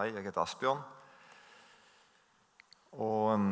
[0.00, 0.78] Hei, jeg heter Asbjørn.
[3.04, 3.50] Og um,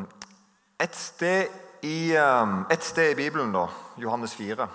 [0.81, 1.51] et sted
[1.85, 3.67] i, um, et sted i Bibelen, da,
[4.01, 4.65] Johannes 4,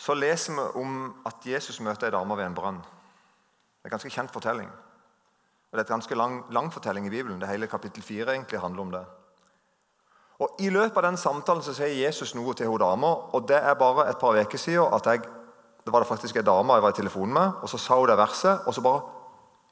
[0.00, 0.96] så leser vi om
[1.28, 2.80] at Jesus møter ei dame ved en brønn.
[2.80, 4.72] Det er en ganske kjent fortelling.
[4.72, 7.40] Og Det er et ganske lang, lang fortelling i Bibelen.
[7.40, 9.06] Det hele kapittel 4 egentlig handler om det.
[10.40, 13.18] Og I løpet av den samtalen så sier Jesus noe til hun dama.
[13.36, 15.28] Og det er bare et par uker siden at jeg,
[15.84, 17.58] det var det faktisk en dame jeg var i telefonen med.
[17.60, 19.20] og Så sa hun det verset, og så bare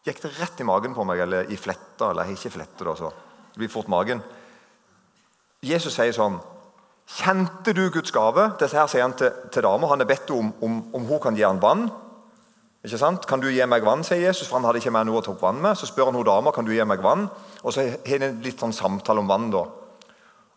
[0.06, 2.10] gikk det rett i magen på meg, eller i fletta.
[2.10, 2.84] eller ikke fletta?
[2.84, 3.10] da,
[3.52, 4.22] det blir fort magen.
[5.60, 6.40] Jesus sier sånn
[7.10, 8.52] Kjente du Guds gave?
[8.60, 9.88] Dette her sier han til, til dama.
[9.90, 11.88] Han har bedt om, om, om hun kan gi han vann.
[12.86, 13.26] Ikke sant?
[13.28, 15.34] Kan du gi meg vann, sier Jesus, for han hadde ikke mer noe å ta
[15.40, 15.74] vann med.
[15.76, 17.26] Så spør han hun dama kan du gi meg vann,
[17.64, 19.50] og så har de en litt sånn samtale om vann.
[19.50, 19.66] da.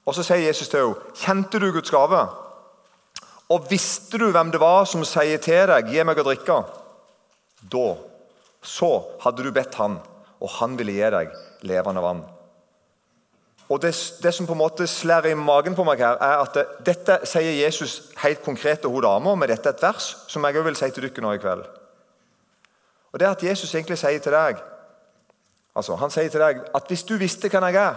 [0.05, 2.21] Og Så sier Jesus til henne, kjente du Guds gave?
[3.49, 6.61] Og visste du hvem det var som sier til deg, gi meg å drikke?
[7.65, 7.87] Da,
[8.63, 8.91] så
[9.23, 9.99] hadde du bedt han,
[10.39, 11.35] og han ville gi deg
[11.67, 12.23] levende vann.
[13.71, 16.57] Og det, det, som på en måte slår i magen på meg, her, er at
[16.57, 20.57] det, dette sier Jesus helt konkret til hun dama, med dette et vers som jeg
[20.57, 21.63] også vil si til dere nå i kveld.
[23.13, 24.61] Og det er at Jesus egentlig sier til deg
[25.73, 27.95] altså Han sier til deg at hvis du visste hvem jeg er,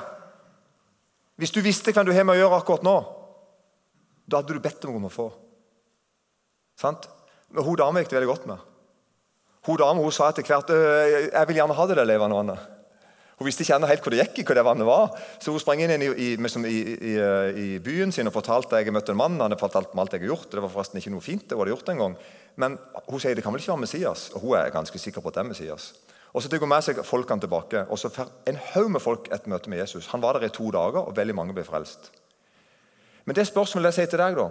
[1.37, 2.95] hvis du visste hvem du har med å gjøre akkurat nå,
[4.25, 5.27] da hadde du bedt om å få.
[6.81, 7.05] Sant?
[7.53, 8.65] Men Hun dama gikk det veldig godt med.
[9.67, 12.73] Hun dama hun sa etter hvert jeg vil gjerne ha det der levende vannet.
[13.37, 15.11] Hun visste ikke helt hvor det gikk, hvor det vannet var.
[15.43, 17.15] Så hun sprang inn i, i, i,
[17.61, 19.37] i byen sin og fortalte at jeg møtte en mann.
[19.37, 20.49] Han hadde fortalt om alt jeg hadde gjort.
[20.55, 21.45] Det var forresten ikke noe fint.
[21.45, 22.17] det hun hadde gjort en gang.
[22.57, 22.79] Men
[23.11, 24.31] hun sier det kan vel ikke være Messias.
[24.33, 25.91] Og hun er ganske sikker på at det er Messias.
[26.33, 29.29] Og Så tar hun med seg folkene tilbake, og så får en haug med folk
[29.33, 30.09] et møte med Jesus.
[30.13, 32.11] Han var der i to dager, og veldig mange ble frelst.
[33.25, 34.51] Men det spørsmålet jeg sier til deg, da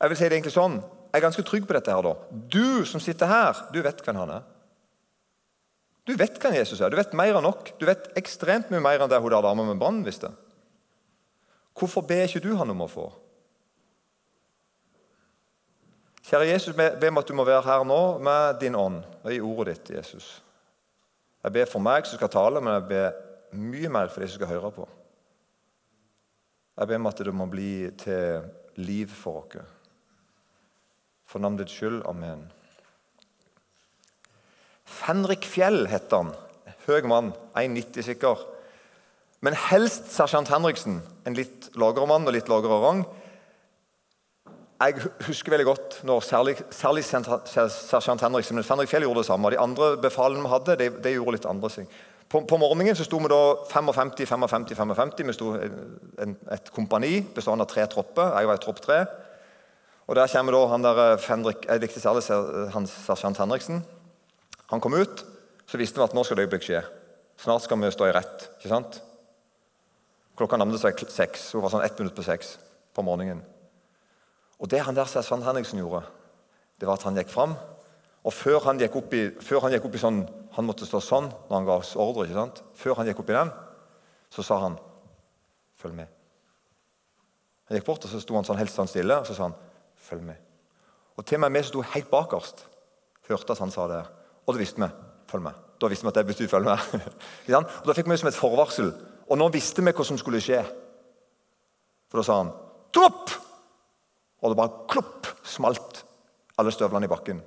[0.00, 0.82] Jeg vil si det egentlig sånn,
[1.16, 1.92] er ganske trygg på dette.
[1.92, 2.14] her da.
[2.30, 4.46] Du som sitter her, du vet hvem han er.
[6.06, 6.90] Du vet hvem Jesus er.
[6.90, 7.72] Du vet mer enn nok.
[7.80, 10.30] Du vet ekstremt mye mer enn det hun der dama med brannen visste.
[11.76, 13.06] Hvorfor ber ikke du han om å få?
[16.26, 19.30] Kjære Jesus, jeg ber om at du må være her nå med din ånd og
[19.30, 20.40] i ordet ditt, Jesus.
[21.44, 24.40] Jeg ber for meg som skal tale, men jeg ber mye mer for de som
[24.40, 24.86] skal høre på.
[26.76, 27.70] Jeg ber om at det må bli
[28.00, 28.48] til
[28.82, 29.75] liv for oss.
[31.26, 32.02] For navnets skyld.
[32.06, 32.46] Amen.
[34.86, 36.34] Fenrik Fjell heter han.
[36.86, 38.42] Høy mann, 1,90 sikker.
[39.44, 43.04] Men helst sersjant Henriksen, en litt lagre mann og litt lagre rang.
[44.76, 49.50] Jeg husker veldig godt når særlig, særlig sersjant Henriksen, men Fenrik Fjell gjorde det samme.
[49.52, 51.88] De andre befalene vi hadde, de, de gjorde litt andre ting.
[52.28, 55.12] På, på, morgenen så sto vi da 55, 55, 55.
[55.28, 55.52] Vi sto
[56.22, 58.34] en, et kompani bestående av tre tropper.
[58.34, 58.98] Jeg var i tropp tre.
[60.06, 63.82] Og Der kommer da han der Fendrik, jeg likte særlig han sersjant Henriksen.
[64.70, 65.24] Han kom ut,
[65.66, 66.82] så visste vi at nå skal det øyeblikk skje.
[67.42, 68.46] Snart skal vi stå i rett.
[68.58, 69.00] ikke sant?
[70.38, 71.50] Klokka nærmet seg seks.
[71.52, 72.56] Hun var sånn ett minutt på seks
[72.94, 73.42] på morgenen.
[74.60, 76.04] Og Det han der sersjant Henriksen gjorde,
[76.80, 77.56] det var at han gikk fram.
[78.24, 81.02] Og før han gikk opp i, før han gikk opp i sånn Han måtte stå
[81.04, 82.24] sånn når han ga oss ordre.
[82.24, 82.62] ikke sant?
[82.74, 83.50] Før han gikk opp i den,
[84.32, 84.78] så sa han
[85.76, 86.08] 'følg med'.
[87.68, 89.54] Han gikk bort og så sto han sånn helt sånn stille og så sa han
[90.06, 90.42] 'følg med'.
[91.16, 92.66] Og Til og med vi som sto helt bakerst,
[93.28, 94.06] hørte at han sa det.
[94.46, 94.88] Og da visste vi
[95.28, 95.52] følg med.
[95.80, 96.78] Da visste vi at det betyr følg med.
[97.56, 98.92] og Da fikk vi som et forvarsel.
[99.28, 100.62] Og nå visste vi hva som skulle skje.
[102.10, 102.52] For da sa han
[102.92, 103.42] 'dropp',
[104.42, 106.04] Og det bare klopp smalt
[106.58, 107.40] alle støvlene i bakken.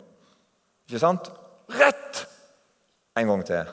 [0.90, 1.30] Ikke sant?
[1.70, 2.26] Rett!
[3.18, 3.66] En gang til.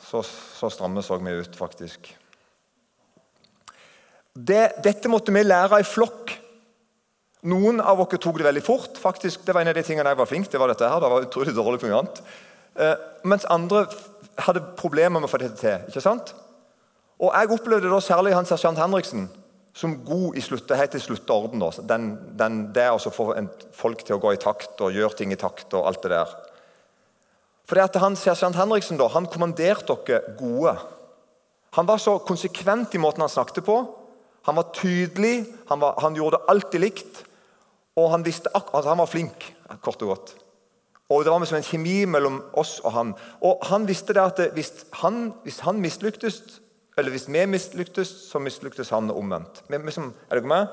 [0.00, 0.22] Så,
[0.56, 2.16] så stramme så vi ut, faktisk.
[4.38, 6.34] Det, dette måtte vi lære i flokk.
[7.48, 8.98] Noen av dere tok det veldig fort.
[8.98, 11.10] faktisk, Det var en av de tingene jeg var flink det var dette her, det
[11.10, 12.08] var utrolig dårlig program.
[12.78, 12.94] Eh,
[13.24, 13.86] mens andre
[14.38, 15.78] hadde problemer med å få dette til.
[15.88, 16.34] ikke sant?
[17.18, 19.28] Og Jeg opplevde da særlig han sersjant Henriksen
[19.74, 21.58] som god i slutt, det heter slutteorden.
[21.58, 23.34] da, den, den, Det å få
[23.72, 26.28] folk til å gå i takt og gjøre ting i takt og alt det der.
[27.64, 30.76] For det at han sersjant Henriksen da, han kommanderte dere gode.
[31.72, 33.97] Han var så konsekvent i måten han snakket på.
[34.48, 37.24] Han var tydelig, han, var, han gjorde alltid likt.
[37.98, 39.44] Og han, visste, altså han var flink,
[39.84, 40.34] kort og godt.
[41.08, 43.14] Og Det var som en kjemi mellom oss og han.
[43.40, 44.72] Og Han visste det at hvis
[45.02, 46.60] han, hvis han mislyktes,
[46.98, 49.62] eller hvis vi mislyktes, så mislyktes han omvendt.
[49.70, 50.66] Er dere med?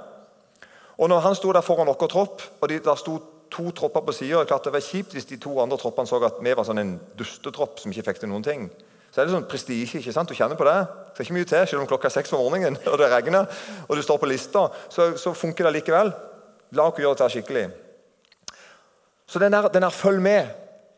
[0.98, 3.19] Og når han sto der foran vår tropp, og de, der sto
[3.51, 6.56] to tropper på sida Det var kjipt hvis de to andre troppene så at vi
[6.56, 8.69] var sånn en dustetropp som ikke fikk til noen ting.
[9.15, 10.01] Så er det sånn prestisje.
[10.01, 10.27] ikke sant?
[10.27, 10.75] Du kjenner på det.
[11.15, 13.47] Det er ikke mye til, selv om klokka er seks om morgenen og det regner
[13.88, 14.65] og du står på lista.
[14.91, 16.12] Så, så funker det likevel.
[16.75, 17.69] La oss gjøre dette skikkelig.
[19.31, 20.51] Så den der, den der 'følg med'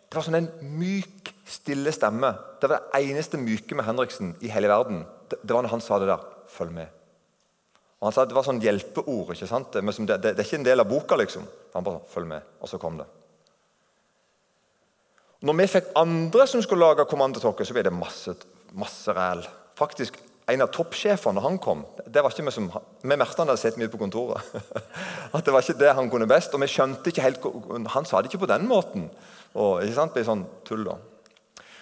[0.07, 0.49] det var sånn en
[0.79, 2.31] myk, stille stemme.
[2.61, 5.05] Det var det eneste myke med Henriksen i hele verden.
[5.29, 6.25] Det, det var når han sa det der
[6.57, 6.89] 'følg med'.
[8.01, 9.35] Og han sa at Det var sånn hjelpeord.
[9.35, 9.73] ikke sant?
[9.73, 11.15] Det, det, det er ikke en del av boka.
[11.15, 11.45] liksom.
[11.75, 13.05] Han bare 'følg med', og så kom det.
[15.45, 18.33] Når vi fikk andre som skulle lage kommandotokket, så ble det masse,
[18.73, 19.45] masse ræl.
[19.77, 20.17] Faktisk,
[20.47, 22.69] En av toppsjefene han kom det var ikke Vi som,
[23.03, 24.39] vi merket han hadde sett mye på kontoret.
[25.35, 26.53] At det var ikke det han kunne best.
[26.55, 27.43] Og vi skjønte ikke helt,
[27.91, 29.09] Han sa det ikke på den måten.
[29.53, 30.15] Og, ikke sant?
[30.15, 30.95] Det ble sånn tull da.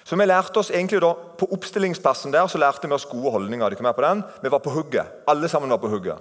[0.05, 3.69] Så vi lærte oss egentlig da, På oppstillingsplassen der så lærte vi oss gode holdninger.
[3.69, 4.25] De på den.
[4.41, 5.13] Vi var på hugget.
[5.29, 6.17] Alle sammen var på hugget.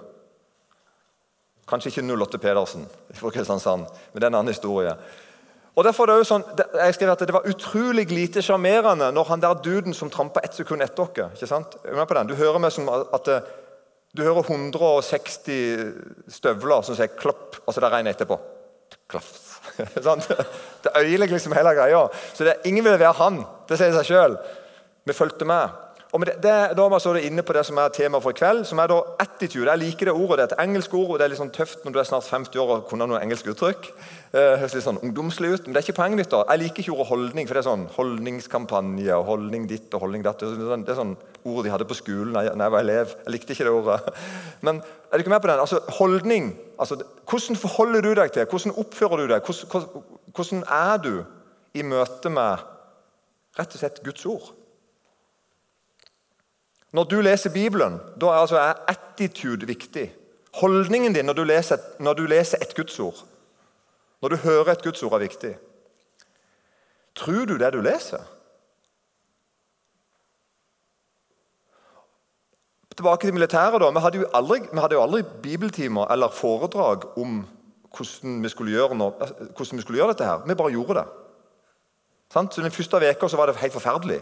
[1.65, 2.85] Kanskje ikke 08 Pedersen
[3.19, 4.93] fra Kristiansand, men det er en annen historie.
[5.75, 9.31] Og derfor er Det jo sånn, jeg skrev at det var utrolig lite sjarmerende når
[9.33, 11.75] han der duden som trampa ett sekund etter dere ikke sant?
[12.07, 12.31] på den?
[12.31, 13.31] Du hører meg som at
[14.15, 18.39] du hører 160 støvler som sier klopp, og så er det regn etterpå.
[19.11, 19.33] Klaff.
[20.85, 22.05] det øyelegger liksom hele greia.
[22.35, 23.41] Så det, ingen vil være han.
[23.67, 24.37] Det sier seg sjøl.
[25.05, 25.84] Vi fulgte med.
[26.15, 28.63] Og det, det, Da er vi inne på det som er temaet for i kveld,
[28.69, 29.67] som er da attitude.
[29.67, 30.37] Jeg liker det ordet.
[30.39, 32.29] Det er et engelsk ord, og det er litt sånn tøft når du er snart
[32.31, 33.89] 50 år og kunne noen engelske uttrykk.
[34.31, 36.31] Eh, høres litt sånn ungdomslig ut, men det er ikke poenget mitt.
[36.31, 36.45] da.
[36.53, 40.23] Jeg liker ikke ordet holdning, for det er sånn holdningskampanje og holdning ditt og holdning
[40.23, 40.39] datt.
[40.39, 41.17] Det er sånn, det er sånn
[41.51, 43.19] ord de hadde på skolen da jeg, jeg var elev.
[43.27, 44.17] Jeg likte ikke det ordet.
[44.67, 45.67] Men er du ikke med på den?
[45.67, 46.51] Altså, Holdning.
[46.79, 48.47] Altså, hvordan forholder du deg til?
[48.55, 49.51] Hvordan oppfører du deg?
[49.51, 51.15] Hvordan, hvordan er du
[51.75, 52.63] i møte med
[53.59, 54.55] rett og slett Guds ord?
[56.95, 60.13] Når du leser Bibelen, da er altså attitude viktig.
[60.61, 63.25] Holdningen din når du leser, når du leser et gudsord,
[64.23, 65.57] når du hører et gudsord, er viktig.
[67.15, 68.23] Tror du det du leser?
[72.97, 73.81] Tilbake til militæret.
[73.81, 73.91] da.
[73.91, 77.43] Vi hadde jo aldri, hadde jo aldri bibeltimer eller foredrag om
[77.97, 78.49] hvordan vi,
[78.95, 79.11] når,
[79.57, 80.25] hvordan vi, skulle gjøre dette.
[80.25, 80.47] her.
[80.47, 81.05] Vi bare gjorde det.
[82.33, 84.21] Så Den første uka var det helt forferdelig.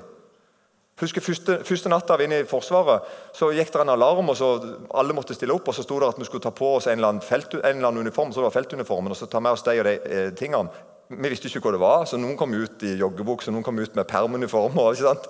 [1.00, 4.50] Husker Første, første natta vi inne i Forsvaret så gikk det en alarm, og så
[4.94, 5.68] alle måtte stille opp.
[5.68, 7.64] og Så sto det at vi skulle ta på oss en eller annen, felt, en
[7.64, 9.94] eller annen uniform, så det var feltuniformen, og så ta med oss de og de
[10.04, 10.68] eh, tingene.
[11.12, 13.96] Vi visste ikke hva det var, så noen kom ut i joggebukse, noen kom ut
[13.98, 14.92] med permuniformer.
[14.92, 15.26] ikke sant?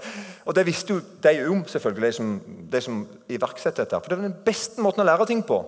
[0.46, 2.34] Og Det visste jo de om, selvfølgelig, de som,
[2.74, 4.02] de som iverksetter dette.
[4.02, 5.62] For det var den beste måten å lære ting på.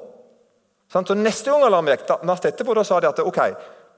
[0.93, 3.41] Så Neste gang alarmen gikk, natt etterpå, da sa de at ok,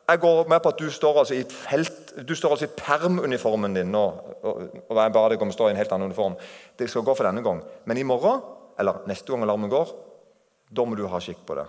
[0.07, 3.75] jeg går med på at du står altså i felt, du står altså i permuniformen
[3.75, 4.05] din nå.
[4.43, 6.37] og, og jeg bare om kommer stå i en helt annen uniform.
[6.79, 7.63] Det skal gå for denne gang.
[7.85, 8.41] Men i morgen,
[8.79, 9.91] eller neste gang alarmen går,
[10.71, 11.67] da må du ha skikk på det.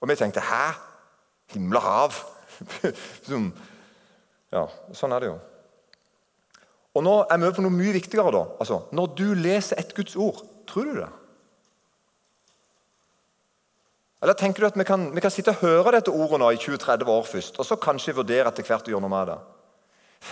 [0.00, 0.74] Og vi tenkte 'hæ?
[1.52, 2.18] Himmel og hav'.
[4.56, 5.38] ja, sånn er det jo.
[6.94, 8.32] Og nå er vi over på noe mye viktigere.
[8.32, 8.44] da.
[8.58, 11.08] Altså, Når du leser et Guds ord, tror du det?
[14.22, 16.60] Eller tenker du at vi kan, vi kan sitte og høre dette ordet nå i
[16.60, 19.38] 20-30 år først, og så kanskje vurdere etter hvert å gjøre noe med det?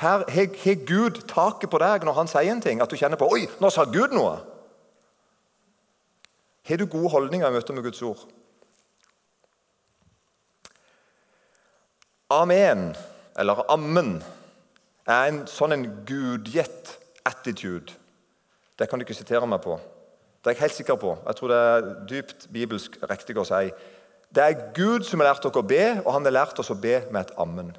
[0.00, 0.24] Har
[0.84, 2.82] Gud taket på deg når han sier en ting?
[2.84, 4.36] At du kjenner på 'Oi, nå sa Gud noe'?
[6.68, 8.26] Har du gode holdninger i møte med Guds ord?
[12.30, 12.94] Amen,
[13.38, 14.22] eller ammen,
[15.08, 17.94] er en sånn en gudgitt attitude.
[18.76, 19.78] Det kan du ikke sitere meg på.
[20.48, 21.10] Det er jeg helt sikker på.
[21.26, 23.66] Jeg tror det er dypt bibelsk riktig å si.
[24.32, 26.76] Det er Gud som har lært dere å be, og han har lært oss å
[26.80, 27.74] be med et ammen.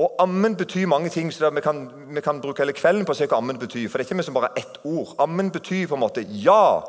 [0.00, 3.18] Og Ammen betyr mange ting, så vi kan, vi kan, bruke hele kvelden på å
[3.18, 3.84] se hva ammen betyr.
[3.88, 5.12] For det er ikke som bare ett ord.
[5.20, 6.84] Ammen betyr på en måte ja,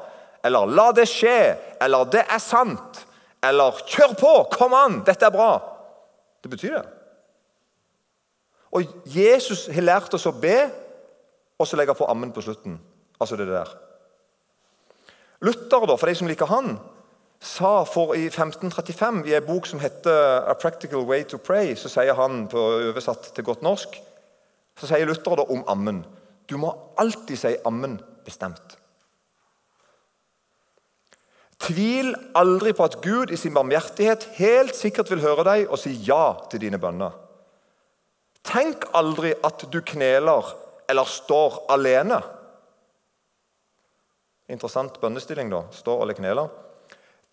[0.47, 1.39] eller la det skje,
[1.83, 3.01] eller det er sant,
[3.43, 5.51] eller kjør på, kom an, dette er bra.
[6.43, 6.85] Det betyr det.
[8.75, 10.55] Og Jesus har lært oss å be,
[11.59, 12.79] og så legge på ammen på slutten.
[13.19, 13.75] Altså det der.
[15.41, 16.77] Luther, da, for de som liker han,
[17.39, 21.89] sa for i 1535 i en bok som heter 'A Practical Way to Pray', så
[21.89, 24.01] sier han på oversatt til godt norsk
[24.77, 26.03] så sier Luther da om ammen
[26.47, 28.77] du må alltid si ammen bestemt.
[31.59, 35.91] Tvil aldri på at Gud i sin barmhjertighet helt sikkert vil høre deg og si
[36.07, 37.11] ja til dine bønner.
[38.47, 40.53] Tenk aldri at du kneler
[40.87, 42.21] eller står alene.
[44.47, 45.65] Interessant bønnestilling, da.
[45.75, 46.51] Står eller kneler.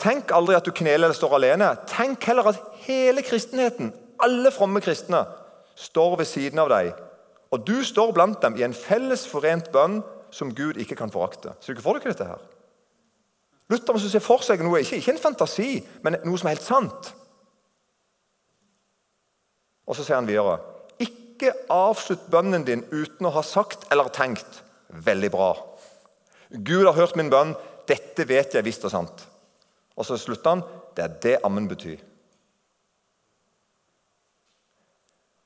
[0.00, 1.70] Tenk aldri at du kneler eller står alene.
[1.90, 3.92] Tenk heller at hele kristenheten,
[4.22, 5.22] alle fromme kristne,
[5.78, 6.90] står ved siden av deg.
[7.54, 10.00] Og du står blant dem i en felles forent bønn
[10.34, 11.54] som Gud ikke kan forakte.
[11.60, 12.42] Så du får dere dette her?
[13.70, 15.68] Luther må se for seg noe, ikke, ikke en fantasi,
[16.04, 17.12] men noe som er helt sant.
[19.86, 20.58] Og så sier han videre
[21.02, 25.73] Ikke avslutt bønnen din uten å ha sagt eller tenkt 'veldig bra'.
[26.54, 27.54] Gud har hørt min bønn.
[27.88, 29.24] Dette vet jeg visst og sant.
[29.98, 30.62] Og så slutter han.
[30.94, 31.98] Det er det ammen betyr.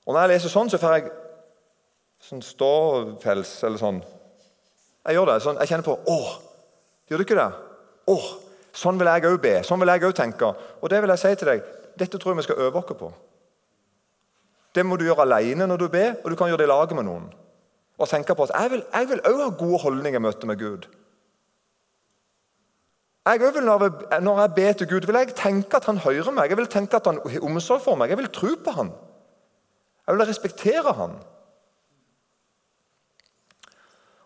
[0.08, 1.10] Og Når jeg leser sånn, så får jeg
[2.28, 4.02] sånn ståpels eller sånn.
[5.08, 5.40] Jeg gjør det.
[5.44, 6.18] sånn, Jeg kjenner på Å!
[7.08, 7.48] Gjør du ikke det?
[8.08, 8.16] Å!
[8.72, 9.54] Sånn vil jeg òg be.
[9.64, 10.52] Sånn vil jeg òg tenke.
[10.80, 11.62] Og det vil jeg si til deg,
[11.96, 13.10] dette tror jeg vi skal øve oss på.
[14.74, 16.92] Det må du gjøre alene når du ber, og du kan gjøre det i lag
[16.94, 17.28] med noen.
[17.98, 20.88] Og tenke på at Jeg vil, også ha gode holdninger i møte med Gud.
[23.26, 26.48] Jeg vil, når jeg ber til Gud, vil jeg tenke at han hører meg.
[26.48, 28.08] Jeg vil tenke at han har omsorg for meg.
[28.08, 28.92] Jeg vil tro på han.
[30.06, 31.18] Jeg vil respektere han.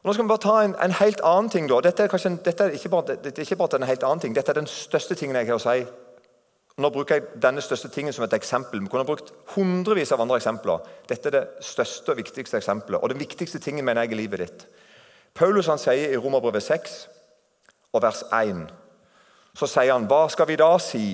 [0.02, 1.68] Og nå skal vi bare ta en, en helt annen ting.
[1.70, 1.80] da.
[1.80, 4.34] Dette er, kanskje, dette er ikke bare, dette er ikke bare en helt annen ting,
[4.34, 5.84] dette er den største tingen jeg har å si.
[6.80, 8.80] Nå bruker jeg denne største tingen som et eksempel.
[8.80, 10.86] Vi kunne ha brukt hundrevis av andre eksempler.
[11.08, 14.40] Dette er det største og viktigste eksempelet, og den viktigste tingen mener jeg i livet
[14.40, 14.64] ditt.
[15.36, 16.96] Paulus han sier i Romerbrevet 6
[17.92, 18.64] og vers 1
[19.58, 21.06] så sier han, Hva skal vi da si?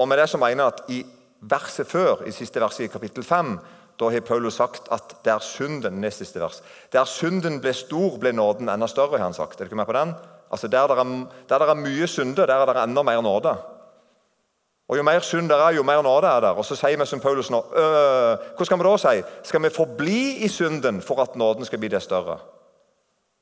[0.00, 1.00] Og med det så mener jeg at i
[1.44, 3.58] verset før, i siste verset i kapittel 5,
[4.00, 8.32] da har Paulus sagt at der synden nest siste vers, der synden ble stor, ble
[8.34, 9.18] nåden enda større.
[9.18, 9.60] har han sagt.
[9.60, 10.14] Er du ikke med på den?
[10.50, 13.56] Altså Der det er, det er mye synde, der er det enda mer nåde.
[14.88, 16.58] Og Jo mer synd det er, jo mer nåde er der.
[16.60, 19.22] Og Så sier vi som Paulus nå øh, Hva skal vi da si?
[19.42, 22.38] Skal vi forbli i synden for at nåden skal bli det større?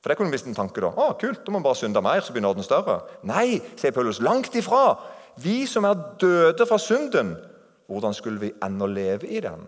[0.03, 0.91] For det kunne visst en tanke da.
[0.91, 3.01] Å, kult, Da må vi bare synde mer, så blir nåden større.
[3.23, 4.21] Nei, sier Paulus.
[4.21, 4.97] Langt ifra.
[5.43, 7.37] Vi som er døde fra synden,
[7.87, 9.63] hvordan skulle vi ennå leve i den?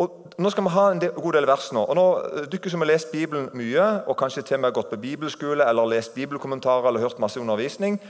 [0.00, 1.82] Og Nå skal vi ha en god del vers nå.
[1.84, 4.90] og nå, eh, Dere som har lest Bibelen mye, og kanskje til og med gått
[4.90, 8.00] på bibelskole eller lest bibelkommentarer eller hørt masse undervisning,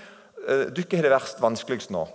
[0.47, 2.07] dere har det verst vanskeligst nå.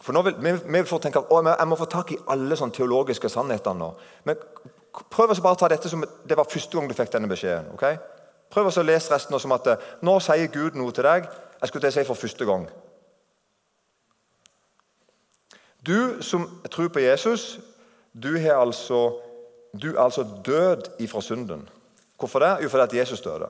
[0.00, 2.76] For nå vil, vi, vi får tenke at jeg må få tak i alle sånne
[2.76, 3.90] teologiske sannheter nå.
[4.28, 4.38] Men
[4.90, 7.70] Prøv å bare ta dette som det var første gang du fikk denne beskjeden.
[7.74, 7.84] ok?
[8.50, 11.28] Prøv å lese resten som at eh, nå sier Gud noe til deg.
[11.60, 12.66] Jeg skulle til å si for første gang.
[15.86, 17.60] Du som tror på Jesus,
[18.12, 19.20] du, altså,
[19.72, 21.68] du er altså død ifra synden.
[22.18, 22.56] Hvorfor det?
[22.64, 23.48] Jo, fordi at Jesus døde.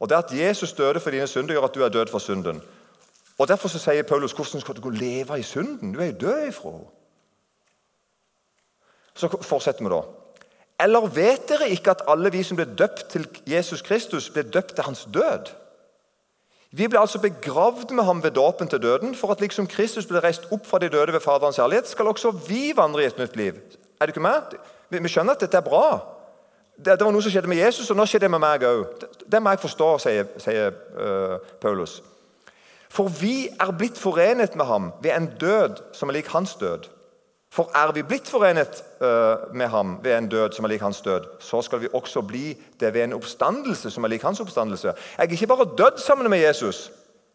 [0.00, 2.62] Og Det at Jesus døde for dine synder, gjør at du er død for synden.
[3.38, 5.92] Og Derfor så sier Paulus hvordan skal du leve i synden?
[5.94, 6.72] Du er jo død ifra
[9.14, 10.02] Så fortsetter vi da.
[10.82, 14.74] Eller vet dere ikke at alle vi som ble døpt til Jesus Kristus, ble døpt
[14.74, 15.52] til hans død?
[16.72, 20.22] Vi ble altså begravd med ham ved dåpen til døden, for at liksom Kristus ble
[20.24, 23.36] reist opp fra de døde ved Faderens herlighet, skal også vi vandre i et nytt
[23.36, 23.60] liv.
[24.00, 24.56] Er du ikke med?
[24.88, 26.00] Vi, skjønner at dette er bra.
[26.84, 29.04] Det, var noe som skjedde med Jesus, og nå skjer det med meg òg.
[29.28, 32.00] Det, må jeg forstå, sier, sier uh, Paulus.
[32.92, 36.90] For vi er blitt forenet med ham ved en død som er lik hans død.
[37.52, 41.00] For er vi blitt forenet uh, med ham ved en død som er lik hans
[41.04, 44.92] død, så skal vi også bli det ved en oppstandelse som er lik hans oppstandelse.
[44.92, 46.86] Jeg er ikke bare dødd sammen med Jesus,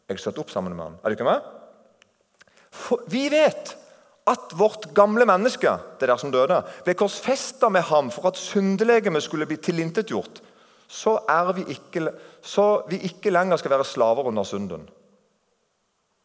[0.08, 0.98] jeg er stått opp sammen med ham.
[1.04, 1.46] Er du ikke med?
[2.74, 3.76] For vi vet
[4.28, 9.26] at vårt gamle menneske det der som døde, ble korsfesta med ham for at syndelegemet
[9.26, 10.42] skulle bli tilintetgjort,
[10.88, 11.18] så,
[11.56, 12.10] vi ikke,
[12.42, 14.88] så vi ikke lenger skal være slaver under synden.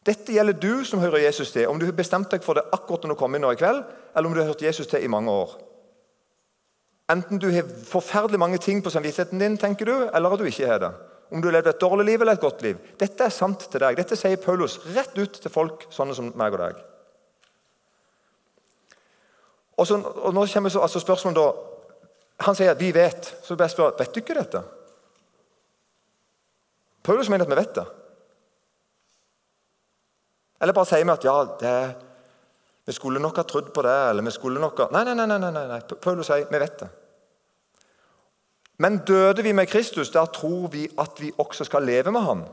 [0.03, 3.05] Dette gjelder du som hører Jesus til, om du har bestemt deg for det akkurat
[3.05, 3.83] når du kom inn nå i kveld,
[4.13, 5.55] eller om du har hørt Jesus til i mange år.
[7.13, 10.67] Enten du har forferdelig mange ting på samvittigheten din, tenker du, eller at du ikke
[10.67, 10.91] har det.
[11.31, 12.79] Om du har levd et dårlig liv eller et godt liv.
[12.99, 13.97] Dette er sant til deg.
[13.97, 16.83] Dette sier Paulus rett ut til folk sånne som meg og deg.
[19.79, 21.47] Og, så, og nå kommer så, altså spørsmålet da,
[22.43, 23.33] Han sier at 'vi vet'.
[23.43, 24.61] Så jeg spør vet du ikke dette.
[27.03, 27.85] Paulus mener at vi vet det.
[30.63, 31.77] Eller bare sier vi at ja, det,
[32.87, 33.99] vi skulle nok ha trodd på det.
[34.09, 34.89] eller vi skulle nok ha...
[34.95, 35.79] Nei, nei, nei, nei, nei.
[35.99, 36.89] Paulus sier vi vet det.
[38.83, 42.45] Men døde vi med Kristus, der tror vi at vi også skal leve med ham.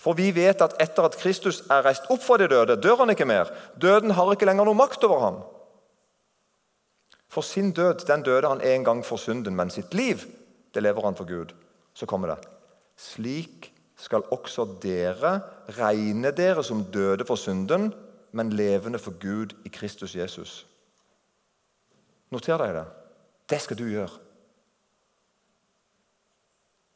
[0.00, 3.12] For vi vet at etter at Kristus er reist opp fra de døde, dør han
[3.12, 3.50] ikke mer.
[3.80, 5.40] Døden har ikke lenger noe makt over ham.
[7.30, 10.24] For sin død den døde han en gang for synden, men sitt liv
[10.74, 11.54] det lever han for Gud.
[11.94, 12.48] Så kommer det.
[12.96, 15.40] Slik skal også dere
[15.76, 17.90] regne dere som døde for synden,
[18.32, 20.66] men levende for Gud i Kristus Jesus.
[22.30, 22.84] Noter deg det.
[23.50, 24.12] Det skal du gjøre.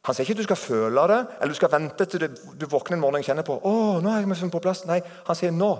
[0.05, 2.99] Han sier ikke at du skal føle det, eller du skal vente til du våkner
[2.99, 4.85] en morgen og kjenner på å, nå er jeg på plass.
[4.89, 5.73] Nei, Han sier nå.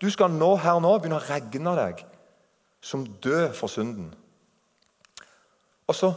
[0.00, 2.04] Du skal nå her nå begynne å regne deg
[2.84, 4.10] som død for synden.
[5.86, 6.10] Og så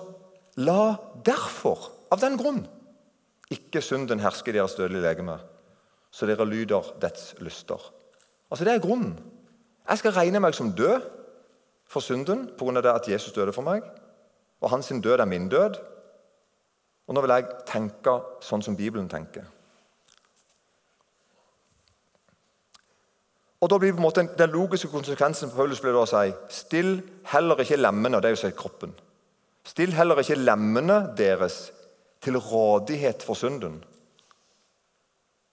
[0.60, 2.64] la derfor, av den grunn,
[3.50, 5.40] ikke synden hersker deres dødelige legeme,
[6.12, 7.82] så dere lyder dets lyster.
[8.52, 9.20] Altså Det er grunnen.
[9.90, 11.02] Jeg skal regne meg som død
[11.90, 12.96] for synden pga.
[12.96, 13.82] at Jesus døde for meg.
[14.62, 15.80] Og hans død er min død.
[17.08, 19.44] Og nå vil jeg tenke sånn som Bibelen tenker.
[23.60, 26.34] Og da blir på en måte Den logiske konsekvensen for Paulus blir da å si
[26.50, 28.94] Still heller ikke lemmene, og det er jo å kroppen.
[29.66, 31.72] Still heller ikke lemmene deres
[32.24, 33.80] til rådighet for synden.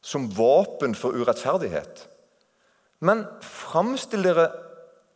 [0.02, 2.06] Som våpen for urettferdighet.
[3.00, 4.50] Men framstill dere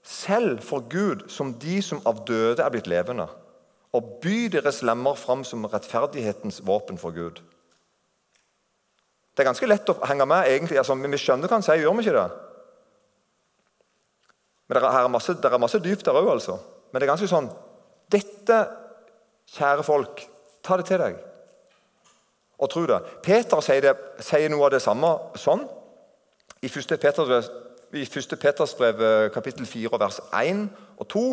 [0.02, 3.28] selv for Gud som de som av døde er blitt levende.
[3.96, 7.40] Og by deres lemmer fram som rettferdighetens våpen for Gud.
[9.34, 10.46] Det er ganske lett å henge med.
[10.46, 10.78] egentlig.
[10.78, 12.30] Altså, vi skjønner hva han sier, gjør vi ikke det?
[14.68, 16.58] Men Det er, masse, det er masse dypt der òg, altså.
[16.92, 17.50] Men det er ganske sånn
[18.10, 18.56] Dette,
[19.54, 20.22] kjære folk,
[20.62, 21.18] ta det til deg.
[22.60, 23.00] Og tro det.
[23.24, 25.64] Peter sier, det, sier noe av det samme sånn.
[26.60, 26.96] I 1.
[27.00, 27.48] Peters,
[27.96, 28.36] i 1.
[28.40, 29.00] Peters brev
[29.32, 30.66] kapittel 4 vers 1
[31.00, 31.24] og 2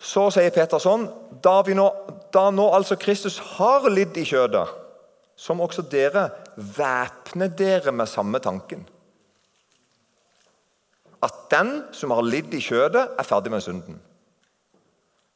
[0.00, 1.04] så sier Peter sånn
[1.44, 1.86] da, nå,
[2.32, 4.64] da nå altså Kristus har lidd i kjødet,
[5.36, 8.86] som også dere væpner dere med samme tanken.
[11.20, 14.00] At den som har lidd i kjødet, er ferdig med synden.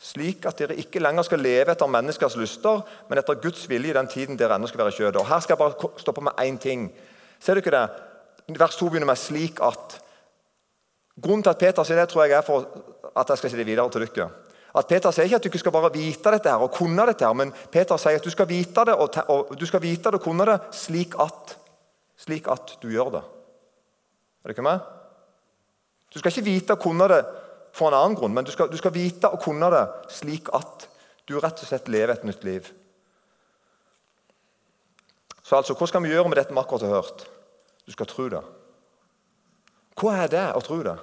[0.01, 3.97] Slik at dere ikke lenger skal leve etter menneskers lyster, men etter Guds vilje i
[3.97, 5.21] den tiden dere ennå skal være i kjødet.
[5.23, 6.89] Og Her skal jeg bare stoppe med én ting.
[7.41, 7.89] Ser du ikke det?
[8.59, 10.01] Vers 2 begynner med 'slik at'.
[11.23, 12.67] Grunnen til at Peter sier det, tror jeg er for
[13.17, 14.31] at jeg skal si det videre til dere.
[14.75, 17.25] At Peter sier ikke at du ikke skal bare vite dette her og kunne dette,
[17.25, 20.15] her, men Peter sier at du skal vite det og, og, du skal vite det
[20.15, 21.59] og kunne det slik at,
[22.19, 23.23] slik at du gjør det.
[24.43, 24.79] Er du ikke med?
[26.15, 27.23] Du skal ikke vite og kunne det
[27.75, 30.87] for en annen grunn, men du skal, du skal vite og kunne det slik at
[31.27, 32.69] du rett og slett lever et nytt liv.
[35.45, 37.27] Så altså, Hva skal vi gjøre med dette vi akkurat har hørt?
[37.85, 38.41] Du skal tro det.
[40.01, 40.95] Hva er det å tro det?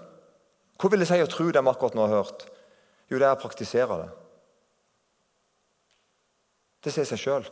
[0.82, 2.48] Hva vil det si å tro det vi akkurat nå har hørt?
[3.12, 4.10] Jo, det er å praktisere det.
[6.82, 7.46] Det sier seg sjøl.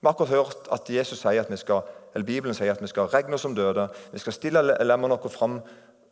[0.00, 1.84] Vi har akkurat hørt at Jesus sier at vi skal,
[2.14, 3.86] eller Bibelen sier at vi skal regne oss som døde.
[4.12, 5.60] Vi skal stille lemmene våre fram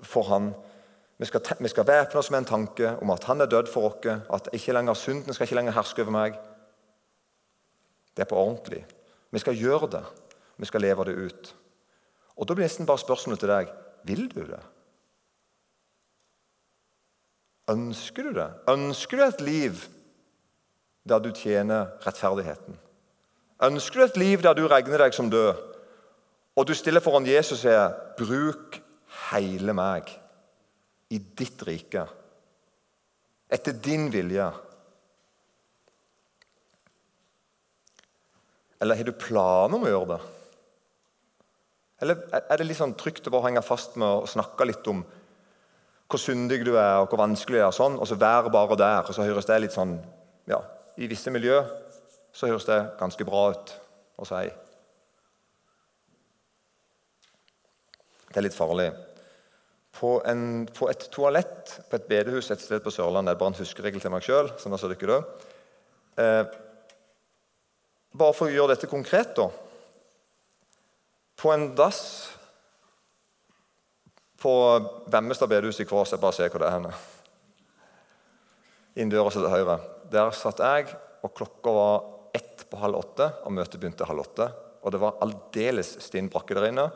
[0.04, 0.52] for Han.
[1.18, 3.88] Vi skal, vi skal væpne oss med en tanke om at Han er død for
[3.88, 6.38] oss, at ikke lenger synden skal ikke lenger herske over meg.
[8.16, 8.84] Det er på ordentlig.
[9.30, 10.04] Vi skal gjøre det.
[10.56, 11.56] Vi skal leve det ut.
[12.36, 13.70] Og Da blir nesten bare spørsmålet til deg
[14.04, 14.60] vil du det.
[17.70, 18.50] Ønsker du det?
[18.68, 19.84] Ønsker du et liv
[21.08, 22.78] der du tjener rettferdigheten?
[23.62, 25.54] Ønsker du et liv der du regner deg som død,
[26.56, 28.80] og du stiller foran Jesus og sier 'Bruk
[29.30, 30.23] hele meg
[31.12, 32.06] i ditt rike,
[33.50, 34.52] etter din vilje'?
[38.80, 40.22] Eller har du planer om å gjøre det?
[42.02, 45.04] Eller er det litt sånn trygt å bare henge fast med å snakke litt om
[46.10, 49.00] hvor syndig du er, og hvor vanskelig det er, sånn, og så være bare der.
[49.08, 49.96] og så høres det litt sånn,
[50.46, 50.60] ja,
[51.00, 51.62] I visse miljø
[52.34, 53.72] så høres det ganske bra ut
[54.20, 54.44] å si.
[58.28, 58.90] Det er litt farlig.
[59.94, 63.52] På, en, på, et toalett på et bedehus et sted på Sørlandet Det er bare
[63.52, 64.50] en huskeregel til meg sjøl.
[64.58, 65.20] Sånn altså dere
[66.18, 66.56] eh,
[68.14, 69.48] bare for å gjøre dette konkret, da.
[71.34, 72.04] På en dass
[74.44, 74.52] på
[75.10, 76.12] Vemmestad bedehus i Kvås.
[76.14, 76.92] Jeg bare ser hvor det er henne.
[79.00, 79.78] Inn døra til høyre.
[80.12, 80.92] Der satt jeg,
[81.24, 81.96] og klokka var
[82.36, 84.50] ett på halv åtte, og møtet begynte halv åtte.
[84.84, 86.86] Og det var aldeles stinn brakke der inne.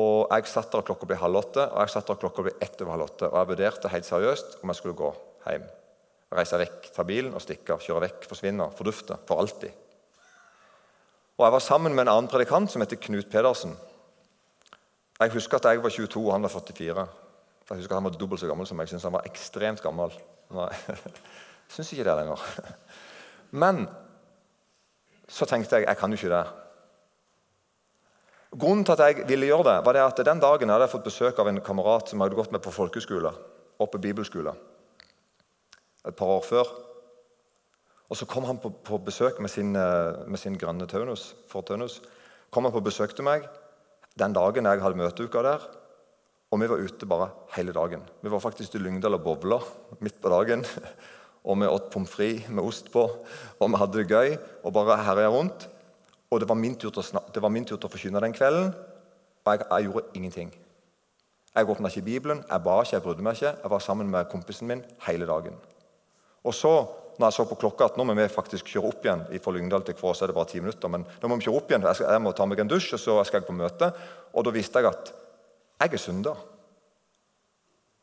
[0.00, 2.80] Og Jeg satt der klokka ble halv åtte, og jeg satt der klokka ble ett
[2.80, 3.28] over halv åtte.
[3.28, 5.10] Og jeg vurderte helt seriøst om jeg skulle gå
[5.44, 5.66] hjem.
[6.32, 7.76] Reise vekk, ta bilen og stikke.
[7.76, 9.18] Kjøre vekk, forsvinne, fordufte.
[9.28, 9.72] For alltid.
[11.36, 13.76] Og Jeg var sammen med en annen predikant som heter Knut Pedersen.
[15.20, 17.06] Jeg husker at jeg var 22 og han var 44.
[17.68, 18.88] Jeg husker at Han var dobbelt så gammel som meg.
[18.88, 20.12] Jeg syns han var ekstremt gammel.
[20.52, 21.12] Jeg
[21.74, 22.48] syns ikke det lenger.
[23.62, 23.84] Men
[25.28, 26.61] så tenkte jeg jeg kan jo ikke det.
[28.52, 31.06] Grunnen til at jeg ville gjøre det, var det at den dagen hadde jeg fått
[31.08, 33.32] besøk av en kamerat som jeg hadde gått med på folkeskole
[33.80, 34.52] og på bibelskole
[36.02, 36.72] et par år før.
[38.10, 41.62] Og Så kom han på, på besøk med sin, eh, med sin grønne Taunus, for
[41.62, 42.02] Taunus.
[42.50, 43.46] Kom han på besøk til meg
[44.18, 45.62] den dagen jeg hadde møteuka der.
[46.52, 48.02] Og vi var ute bare hele dagen.
[48.20, 49.58] Vi var faktisk i Lyngdal og bowla
[50.00, 50.66] midt på dagen.
[51.42, 54.36] Og vi åt pommes frites med ost på, og vi hadde det gøy.
[54.62, 55.64] og bare herja rundt.
[56.32, 58.72] Og det var min tur til å, det tur til å forkynne den kvelden,
[59.42, 60.52] og jeg, jeg gjorde ingenting.
[61.52, 63.50] Jeg åpna ikke Bibelen, jeg ba ikke, jeg brydde meg ikke.
[63.60, 65.58] Jeg var sammen med kompisen min hele dagen.
[66.48, 66.72] Og så
[67.18, 69.84] når jeg så på klokka at nå må vi faktisk kjøre opp igjen fra Lyngdal
[69.84, 71.98] til Kvås, er det bare ti minutter, men nå må vi kjøre opp igjen, jeg,
[71.98, 73.90] skal, jeg må ta meg en dusj, og så skal jeg på møte.
[74.32, 75.12] Og da visste jeg at
[75.82, 76.40] jeg er synder.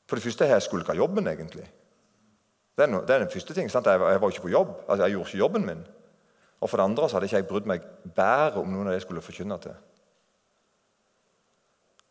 [0.10, 1.66] For det første jeg skulle ikke ha jobben, egentlig.
[2.78, 3.90] Det er, no, det er den første ting, sant?
[3.90, 4.76] Jeg, jeg, var ikke på jobb.
[4.86, 5.82] Altså, jeg gjorde ikke jobben min.
[6.60, 9.00] Og for det andre så hadde ikke jeg brydd meg bedre om noen av det
[9.00, 9.78] jeg skulle forkynne til.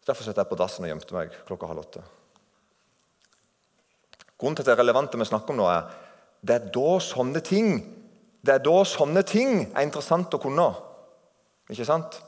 [0.08, 2.04] Derfor satt jeg på dassen og gjemte meg klokka halv åtte.
[4.38, 5.88] Grunnen til at det er relevant det vi snakker om nå, er
[6.40, 7.80] det er da sånne ting
[8.46, 10.70] det er da sånne ting er interessant å kunne.
[11.68, 12.20] Ikke sant?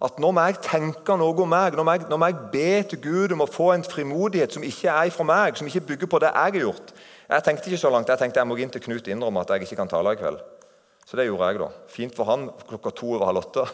[0.00, 3.34] At Nå må jeg tenke noe om meg, nå må, jeg, jeg be til Gud
[3.36, 6.30] om å få en frimodighet som ikke er fra meg, som ikke bygger på det
[6.32, 6.94] jeg har gjort.
[7.28, 9.68] Jeg tenkte ikke så langt, jeg tenkte jeg må inn til Knut innrømme at jeg
[9.68, 10.40] ikke kan tale i kveld.
[11.10, 11.58] Så det gjorde jeg.
[11.58, 11.68] da.
[11.90, 13.64] Fint for han klokka to over halv åtte.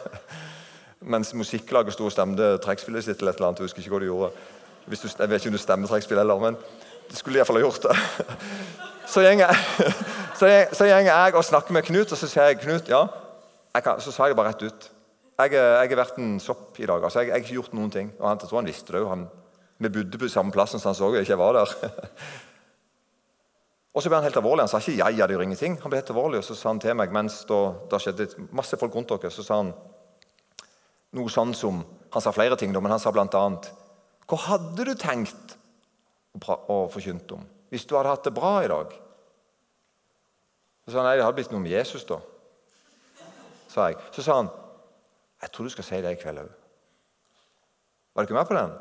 [1.13, 3.19] Mens musikklaget sto og stemte trekkspillet sitt.
[3.21, 4.31] eller et eller annet, jeg husker ikke hva de gjorde.
[4.87, 6.57] Du, jeg vet ikke om du stemmer trekkspill heller, men
[7.11, 7.97] det skulle iallfall ha gjort det.
[9.13, 9.93] Så gjenger jeg,
[10.75, 13.05] så jeg, og snakker med Knut, og så sier jeg Knut, ja,
[13.79, 14.89] kan, så sa jeg det bare rett ut.
[15.39, 17.03] Jeg, jeg har vært en sopp i dag.
[17.03, 18.09] altså Jeg, har ikke gjort noen ting.
[18.19, 19.23] Og han, jeg tror han visste det òg.
[19.79, 21.93] Vi bodde på samme plass, så han så jo ikke jeg var der.
[23.97, 24.61] Og så ble han helt alvorlig.
[24.61, 25.81] Han sa ikke 'ja, ja, det gjør ingenting'.
[25.81, 28.93] Han ble helt alvorlig, og så sa han til meg mens da skjedde masse folk
[28.93, 29.73] rundt dere, så sa han
[31.13, 33.25] noe sånn som Han sa flere ting, men han sa bl.a.:
[34.27, 35.57] Hva hadde du tenkt
[36.47, 38.93] å, forkynne om hvis du hadde hatt det bra i dag?
[40.85, 42.21] Så sa han nei, det hadde blitt noe med Jesus, da.
[43.67, 43.97] Sa jeg.
[44.11, 44.49] Så sa han
[45.41, 46.49] jeg tror du skal si det i kveld òg.
[48.15, 48.71] Var du ikke med på den?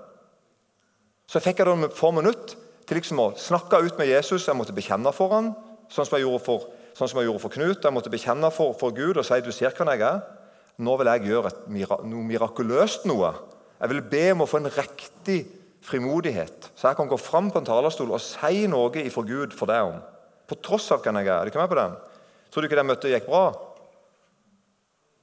[1.26, 4.46] Så fikk jeg da få minutter til liksom å snakke ut med Jesus.
[4.46, 5.53] Jeg måtte bekjenne for ham,
[5.90, 7.83] sånn som jeg gjorde for, sånn jeg gjorde for Knut.
[7.83, 10.22] Jeg måtte bekjenne for, for, Gud og si du ser hvem jeg er.
[10.83, 11.62] Nå vil jeg gjøre et,
[12.07, 13.33] noe mirakuløst noe.
[13.81, 15.40] Jeg vil be om å få en riktig
[15.87, 19.70] frimodighet, så jeg kan gå fram på en talerstol og si noe ifra Gud for
[19.70, 20.01] deg om.
[20.46, 21.37] På tross av hvem jeg er.
[21.38, 21.94] Er du ikke med på den?
[22.51, 23.44] Tror du ikke det møtet gikk bra?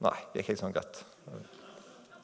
[0.04, 1.02] Nei, det gikk ikke sånn greit.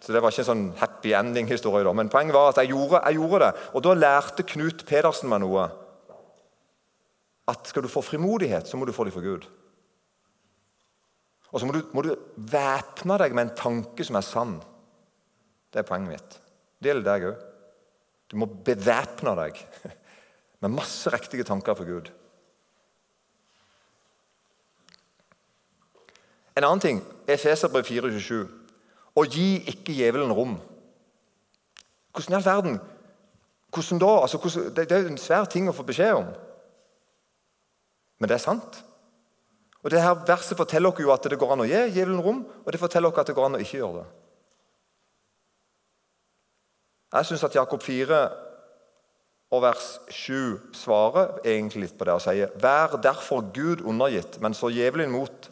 [0.00, 1.84] Så Det var ikke en sånn happy ending-historie.
[1.84, 3.70] da, Men poenget var at jeg gjorde, jeg gjorde, det.
[3.74, 5.68] Og da lærte Knut Pedersen meg noe.
[7.48, 9.44] At skal du få frimodighet, så må du få det for Gud.
[11.50, 14.54] Og så må du, må du væpne deg med en tanke som er sann.
[15.70, 16.38] Det er poenget mitt.
[16.80, 17.42] Det gjelder deg òg.
[18.30, 19.58] Du må bevæpne deg
[20.62, 22.08] med masse riktige tanker for Gud.
[26.56, 28.59] En annen ting, Efeserbrev 427.
[29.20, 30.56] Og gi ikke djevelen rom.
[32.14, 32.78] Hvordan i all verden?
[33.70, 34.12] Hvordan da?
[34.22, 36.30] Altså, hvordan, det, det er en svær ting å få beskjed om.
[38.20, 38.80] Men det er sant.
[39.80, 42.42] Og det her Verset forteller oss jo at det går an å gi djevelen rom,
[42.64, 44.08] og det forteller oss at det går an å ikke gjøre det.
[47.10, 48.18] Jeg syns at Jakob 4
[49.50, 54.54] og vers 7 svarer egentlig litt på det og sier Vær derfor Gud undergitt, men
[54.54, 55.49] så djevelen imot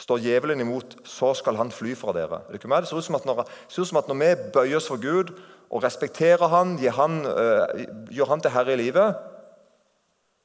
[0.00, 2.40] Står djevelen imot, så skal han fly fra dere.
[2.48, 5.34] Det, ser ut som at når, som at når vi bøyer oss for Gud
[5.70, 9.18] og respekterer han, han øh, gjør han til herre i livet,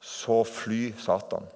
[0.00, 1.48] så fly Satan.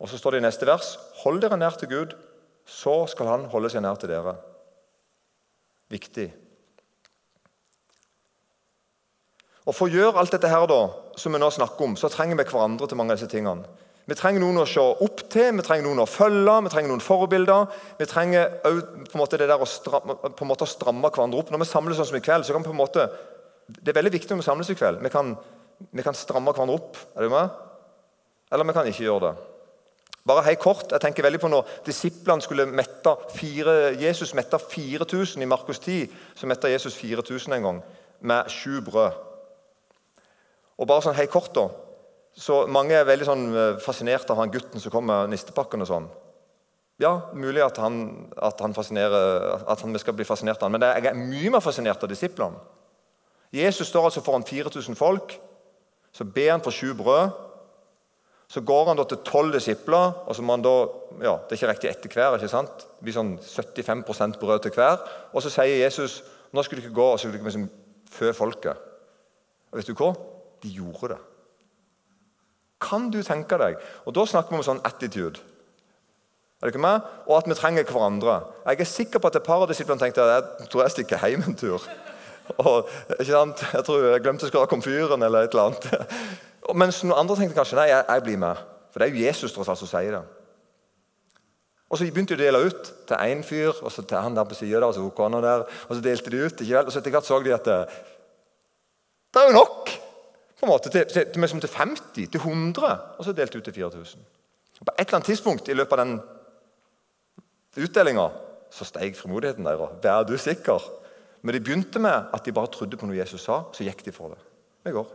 [0.00, 2.16] Og Så står det i neste vers Hold dere nær til Gud,
[2.66, 4.34] så skal han holde seg nær til dere.
[5.92, 6.26] Viktig.
[9.66, 10.82] Og For å gjøre alt dette her da,
[11.18, 13.66] som vi nå snakker om, så trenger vi hverandre til mange av disse tingene.
[14.06, 17.02] Vi trenger noen å se opp til, vi trenger noen å følge, vi trenger noen
[17.02, 17.72] forbilder.
[17.98, 21.50] Vi trenger på en måte det der å stramme, på en måte stramme hverandre opp.
[21.50, 23.08] Når vi samles sånn som i kveld, så kan vi på en måte
[23.66, 25.00] Det er veldig viktig når vi samles i kveld.
[25.02, 25.32] Vi kan,
[25.90, 27.00] vi kan stramme hverandre opp.
[27.16, 27.56] Er du med?
[28.54, 29.32] Eller vi kan ikke gjøre det.
[30.26, 35.42] Bare hei kort, jeg tenker veldig på Når disiplene skulle mette fire, Jesus metta 4000
[35.42, 37.82] i Markus 10, så metta Jesus 4000 en gang
[38.20, 39.18] med sju brød.
[40.78, 41.68] Og bare sånn hei kort da,
[42.36, 45.80] så Mange er veldig sånn eh, fascinert av han gutten som kommer med nistepakken.
[45.80, 46.08] og sånn.
[47.00, 51.10] Ja, mulig at han, at han, at han skal bli fascinert av han, men jeg
[51.10, 52.60] er mye mer fascinert av disiplene.
[53.52, 55.36] Jesus står altså foran 4000 folk.
[56.12, 57.30] Så ber han for sju brød.
[58.48, 60.12] Så går han da til tolv disipler.
[60.26, 60.74] og så må han da,
[61.22, 62.36] ja, Det er ikke riktig etter hver.
[62.36, 62.86] ikke sant?
[62.98, 65.00] Det blir sånn 75% brød til hver.
[65.32, 66.22] Og så sier Jesus
[66.52, 67.70] nå skulle ikke gå og så skal du ikke liksom
[68.10, 68.76] fø folket.
[69.72, 70.12] Og vet du hva?
[70.62, 71.35] De gjorde det.
[72.82, 73.78] Kan du tenke deg?
[74.04, 75.40] Og Da snakker vi om sånn attitude.
[76.62, 77.04] Er ikke med?
[77.28, 78.40] Og at vi trenger hverandre.
[78.66, 81.26] Jeg er sikker på at et par av disiplene tenkte at jeg tror jeg stikker
[81.28, 81.82] hjem en tur.
[82.62, 83.64] Og, ikke sant?
[83.74, 86.08] Jeg tror jeg glemte å skru av komfyren eller et eller annet.
[86.80, 88.64] Mens noen andre tenkte kanskje nei, jeg, jeg blir med.
[88.90, 90.22] For det er jo Jesus tross alt som sier det.
[91.86, 94.48] Og Så begynte de å dele ut til én fyr, og så til han der
[94.48, 96.60] på sida, og så der, og så delte de ut.
[96.60, 96.86] ikke vel?
[96.86, 97.68] Og så etter hvert så de at
[99.36, 99.90] det er jo nok!
[100.56, 103.74] På en måte til, til, til, til 50, til 100, og så delt ut til
[103.76, 104.24] 4000.
[104.80, 106.16] På et eller annet tidspunkt i løpet av den
[107.76, 108.30] utdelinga
[108.72, 110.00] så steg frimodigheten deres.
[110.02, 110.82] Vær du sikker.
[111.42, 114.12] Men de begynte med at de bare trodde på noe Jesus sa, så gikk de
[114.12, 114.40] for det.
[114.86, 115.06] Det går.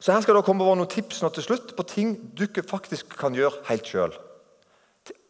[0.00, 3.36] Så Her skal det komme noen tips nå til slutt på ting du faktisk kan
[3.36, 4.16] gjøre helt sjøl.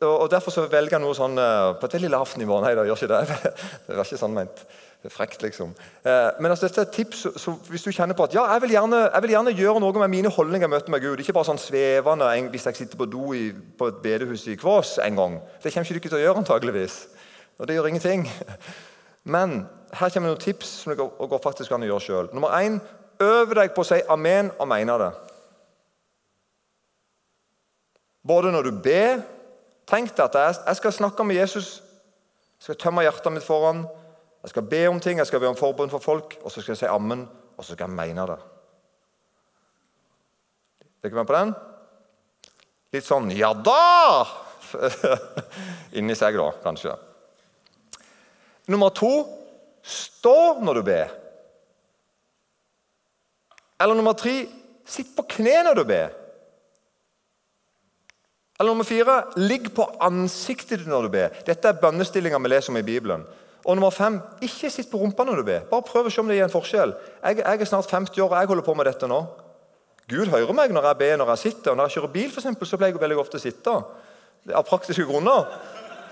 [0.02, 2.58] Og Derfor så velger jeg noe sånn eh, på et veldig lavt nivå.
[2.62, 3.52] Nei, det gjør ikke det.
[3.86, 4.64] Det var ikke sånn ment.
[5.04, 5.74] Det er frekt, liksom.
[6.04, 8.62] Eh, men altså, dette er et tips så hvis du kjenner på at ja, jeg
[8.62, 11.20] vil, gjerne, jeg vil gjerne gjøre noe med mine holdninger i møte med Gud.
[11.20, 14.94] Ikke bare sånn svevende hvis jeg sitter på do i, på et bedehus i Kvås
[15.04, 15.34] en gang.
[15.60, 16.94] Det kommer ikke du til å gjøre, antageligvis.
[17.60, 18.24] Og det gjør ingenting.
[19.36, 19.52] Men
[19.92, 22.30] her kommer noen tips som det går, faktisk an å gjøre sjøl.
[22.32, 22.78] Nummer én
[23.20, 25.10] øv deg på å si amen og mene det.
[28.24, 29.20] Både når du ber
[29.84, 31.82] Tenk deg at jeg skal snakke med Jesus,
[32.56, 33.82] jeg skal tømme hjertet mitt foran,
[34.44, 36.74] jeg skal be om ting, jeg skal be om forbund for folk, og så skal
[36.74, 37.24] jeg si ammen,
[37.56, 38.40] og så skal jeg mene det.
[40.84, 41.54] Er dere med på den?
[42.92, 44.26] Litt sånn 'ja da!'
[45.98, 46.92] inni seg, da, kanskje.
[48.68, 49.12] Nummer to
[49.82, 51.08] stå når du ber.
[53.80, 54.46] Eller nummer tre
[54.84, 56.12] sitt på kne når du ber.
[58.60, 61.40] Eller nummer fire ligg på ansiktet ditt når du ber.
[61.46, 63.24] Dette er bønnestillinger vi leser om i Bibelen.
[63.64, 65.64] Og nummer fem ikke sitt på rumpa når du ber.
[65.70, 66.92] Bare prøv å se om det gir en forskjell.
[67.22, 69.22] Jeg, jeg, er snart 50 år, og jeg holder på med dette nå.
[70.10, 71.72] Gud hører meg når jeg ber når jeg sitter.
[71.72, 73.78] Og når jeg kjører bil, for eksempel, så pleier jeg veldig ofte å sitte.
[74.52, 75.48] Av praktiske grunner.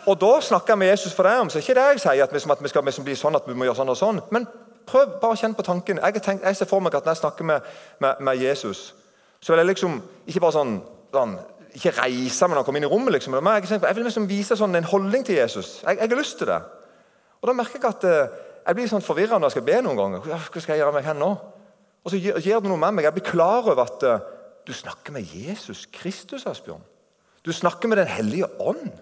[0.09, 2.25] Og da snakker jeg med Jesus for deg om, så er ikke det jeg sier
[2.25, 4.23] at vi, at vi skal bli sånn at vi må gjøre sånn og sånn.
[4.35, 4.49] Men
[4.89, 6.01] prøv bare å kjenne på tanken.
[6.03, 7.71] Jeg, tenkt, jeg, ser for meg at når jeg snakker med,
[8.03, 8.95] med, med Jesus,
[9.39, 10.77] så vil jeg liksom ikke bare sånn,
[11.15, 11.37] sånn
[11.77, 13.15] ikke reise når han kommer inn i rommet.
[13.15, 13.37] Liksom.
[13.39, 15.79] Jeg vil liksom vise sånn en holdning til Jesus.
[15.85, 16.59] Jeg, jeg, har lyst til det.
[17.43, 19.99] Og Da merker jeg at uh, jeg blir sånn forvirra når jeg skal be noen
[19.99, 20.23] ganger.
[20.23, 21.33] Hva skal jeg gjøre meg hen nå?
[22.03, 23.07] Og så gjør, det noe med meg.
[23.09, 24.23] Jeg blir klar over at uh,
[24.67, 26.85] du snakker med Jesus Kristus, Asbjørn.
[27.43, 28.93] Du snakker med Den hellige ånd.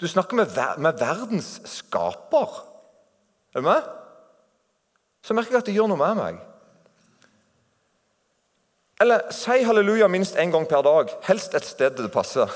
[0.00, 2.64] Du snakker med, ver med verdens skaper.
[3.54, 3.82] Er du med?
[5.22, 6.38] Så merker jeg at det gjør noe med meg.
[9.02, 11.12] Eller si halleluja minst én gang per dag.
[11.28, 12.48] Helst et sted det passer.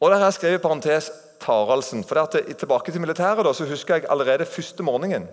[0.00, 2.04] Og der har jeg skrevet parentes Taraldsen.
[2.04, 5.28] For at Tilbake til militæret da, så husker jeg allerede første morgenen.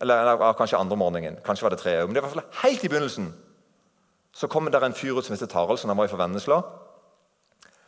[0.00, 1.38] Eller, eller kanskje andre morgenen.
[1.44, 3.34] Kanskje var det tre Men det var i hvert fall helt i begynnelsen
[4.36, 5.88] så kom det en fyr ut som heter Taraldsen.
[5.88, 6.60] Han var fra Vennesla.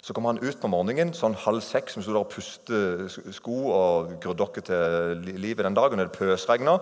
[0.01, 3.57] Så kom han ut på morgenen sånn halv seks, som sto der og puste sko
[3.75, 6.01] og gruddokke til livet den dagen.
[6.01, 6.79] Det pøsregna.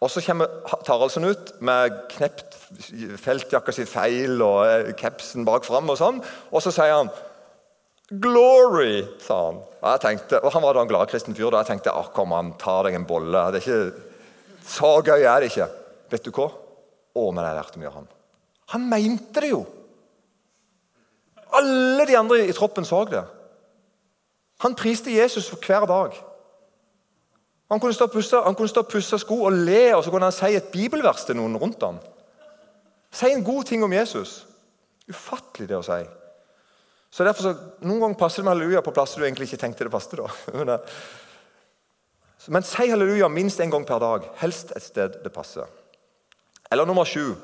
[0.00, 0.48] Og Så kommer
[0.84, 2.56] Taraldsen ut med knept
[3.20, 5.92] feltjakka si feil og eh, capsen bak fram.
[5.92, 6.22] Og sånn.
[6.52, 7.12] Og så sier han
[8.10, 9.56] 'Glory', sa han.
[9.82, 11.50] Og jeg tenkte, og Han var da en gladkristen fyr.
[11.50, 13.52] da jeg tenkte ah, kom an, ta deg en bolle.
[13.52, 14.02] Det er ikke,
[14.62, 15.68] Så gøy er det ikke.
[16.10, 16.50] Vet du hva?
[17.14, 18.08] Å, men jeg lærte mye av han.
[18.74, 19.64] Han mente det jo!
[21.54, 23.22] Alle de andre i troppen så det.
[24.64, 26.16] Han priste Jesus for hver dag.
[27.70, 31.24] Han kunne stå og pusse sko og le, og så kunne han si et bibelvers
[31.26, 31.98] til noen rundt ham.
[33.10, 34.46] Si en god ting om Jesus.
[35.08, 35.98] Ufattelig det å si.
[37.10, 37.52] Så derfor så,
[37.86, 40.20] Noen ganger passer det med halleluja på plasser du egentlig ikke tenkte det passet.
[40.20, 40.78] da.
[42.52, 44.26] Men si halleluja minst én gang per dag.
[44.42, 45.66] Helst et sted det passer.
[46.70, 47.34] Eller nummer sju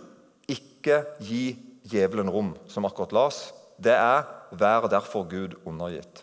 [0.50, 1.54] ikke gi
[1.88, 3.52] djevelen rom, som akkurat las.
[3.78, 6.22] Det er 'vær derfor Gud undergitt'.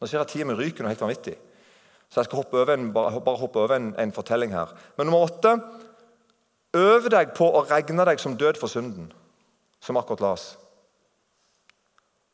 [0.00, 1.36] Nå ser jeg tida mi ryker noe helt vanvittig.
[2.10, 4.74] Så jeg skal hoppe en, bare, bare, hoppe over en, en, fortelling her.
[4.98, 5.60] Men nummer åtte
[6.74, 9.10] Øv deg på å regne deg som død for synden,
[9.80, 10.44] som akkurat las.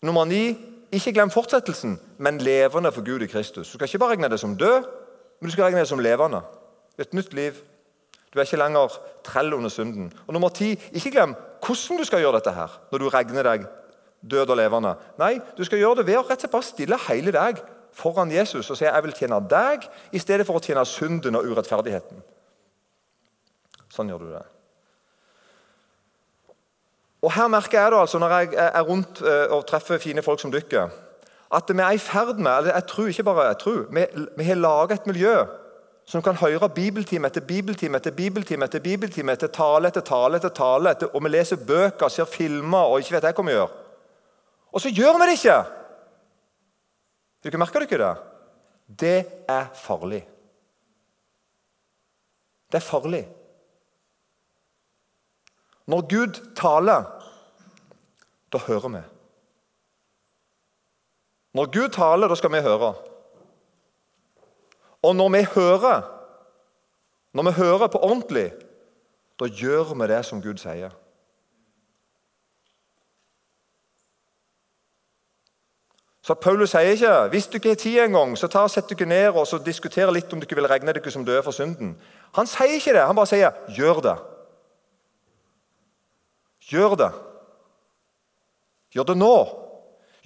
[0.02, 0.56] Nummer ni
[0.92, 3.70] ikke glem fortsettelsen, men levende for Gud i Kristus.
[3.70, 4.86] Du skal ikke bare regne deg som død,
[5.40, 6.40] men du skal regne deg som levende.
[6.98, 7.58] Et nytt liv.
[8.32, 10.12] Du er ikke lenger trell under synden.
[10.26, 11.34] Og nummer ti, ikke glem
[11.64, 13.66] hvordan du skal gjøre dette her, når du regner deg
[14.30, 14.94] død og levende.
[15.18, 17.62] Nei, du skal gjøre det ved å rett og slett bare stille hele deg
[17.98, 21.48] foran Jesus og si jeg vil tjene deg i stedet for å tjene synden og
[21.50, 22.22] urettferdigheten.
[23.92, 24.44] Sånn gjør du det.
[27.22, 30.40] Og Her merker jeg da, altså, når jeg er rundt eh, og treffer fine folk
[30.40, 30.88] som dykker,
[31.54, 34.04] at vi er i ferd med eller jeg tror ikke bare jeg tror, vi,
[34.36, 35.34] vi har laget et miljø
[36.08, 40.52] som kan høre bibeltime etter bibeltime etter bibeltime etter bibeltime, etter tale etter tale, etter
[40.56, 43.74] tale, etter, og vi leser bøker, ser filmer og ikke vet jeg hva vi gjør.
[44.72, 45.58] Og så gjør vi det ikke!
[47.44, 48.14] Dere merker dere det?
[49.00, 50.22] Det er farlig.
[52.72, 53.24] Det er farlig.
[55.88, 57.04] Når Gud taler,
[58.52, 59.00] da hører vi.
[61.54, 62.94] Når Gud taler, da skal vi høre.
[65.02, 66.02] Og når vi hører,
[67.32, 68.52] når vi hører på ordentlig,
[69.40, 70.92] da gjør vi det som Gud sier.
[76.22, 78.90] Så Paulus sier ikke hvis du ikke har tid en gang, så ta og sett
[78.90, 81.94] dere ned og så diskutere litt om dere vil regne dere som døde for synden.
[82.36, 83.06] Han sier ikke det.
[83.06, 84.37] Han bare sier 'gjør det'.
[86.68, 87.12] Gjør det.
[88.94, 89.34] Gjør det nå.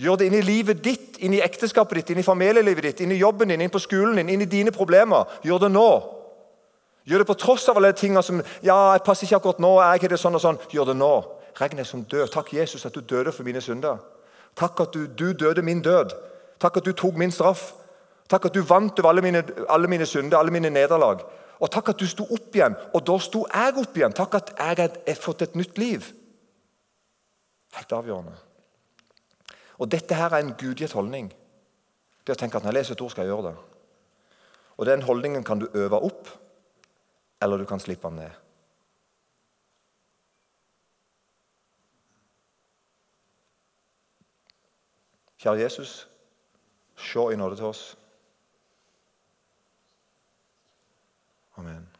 [0.02, 3.12] Gjør det inn i livet ditt, inn i ekteskapet ditt, inn i familielivet ditt, inn
[3.14, 5.28] i jobben din, inn på skolen din, inn i dine problemer.
[5.46, 5.88] Gjør det nå.
[7.07, 9.72] Gjør det på tross av alle de tingene som ja, jeg passer ikke akkurat nå.
[9.83, 10.61] jeg ikke det sånn og sånn.
[10.70, 11.12] Gjør det nå.
[11.59, 12.31] Regn som død.
[12.33, 14.00] Takk, Jesus, at du døde for mine synder.
[14.59, 16.14] Takk at du, du døde min død.
[16.62, 17.72] Takk at du tok min straff.
[18.31, 21.24] Takk at du vant over alle mine, alle mine synder, alle mine nederlag.
[21.62, 24.14] Og takk at du sto opp igjen, og da sto jeg opp igjen.
[24.16, 26.07] Takk at jeg har fått et nytt liv.
[27.77, 28.35] Helt avgjørende.
[29.79, 31.33] Og Dette her er en gudgitt holdning.
[32.23, 33.57] Det å tenke at når jeg leser et ord, skal jeg gjøre det.
[34.77, 36.29] Og Den holdningen kan du øve opp,
[37.43, 38.31] eller du kan slippe den ned.
[45.43, 46.09] Kjære Jesus,
[46.97, 47.97] se i nåde til oss.
[51.59, 51.91] Amen.